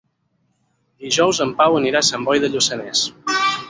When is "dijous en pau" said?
1.05-1.79